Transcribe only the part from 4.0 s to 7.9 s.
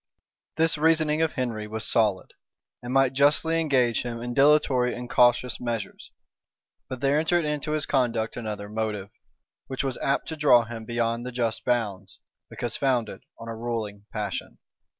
him in dilatory and cautious measures: but there entered into his